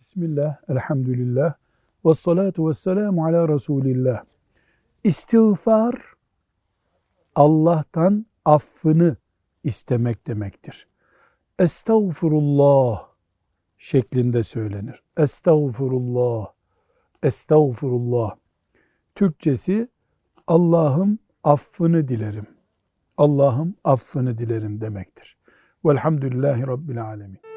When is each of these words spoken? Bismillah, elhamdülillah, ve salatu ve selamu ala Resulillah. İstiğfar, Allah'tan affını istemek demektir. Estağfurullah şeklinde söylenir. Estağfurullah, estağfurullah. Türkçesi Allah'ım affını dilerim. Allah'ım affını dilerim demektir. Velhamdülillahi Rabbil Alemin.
Bismillah, 0.00 0.56
elhamdülillah, 0.68 1.54
ve 2.04 2.14
salatu 2.14 2.68
ve 2.68 2.74
selamu 2.74 3.26
ala 3.26 3.48
Resulillah. 3.48 4.24
İstiğfar, 5.04 5.94
Allah'tan 7.34 8.26
affını 8.44 9.16
istemek 9.64 10.26
demektir. 10.26 10.86
Estağfurullah 11.58 13.08
şeklinde 13.78 14.44
söylenir. 14.44 15.02
Estağfurullah, 15.16 16.46
estağfurullah. 17.22 18.36
Türkçesi 19.14 19.88
Allah'ım 20.46 21.18
affını 21.44 22.08
dilerim. 22.08 22.46
Allah'ım 23.16 23.74
affını 23.84 24.38
dilerim 24.38 24.80
demektir. 24.80 25.36
Velhamdülillahi 25.84 26.66
Rabbil 26.66 27.04
Alemin. 27.04 27.49